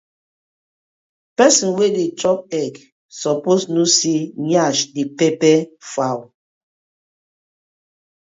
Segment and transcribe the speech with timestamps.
[1.37, 2.85] Pesin wey dey chop egg e
[3.21, 5.57] suppose kno say yansh dey pepper
[5.91, 6.21] fowl.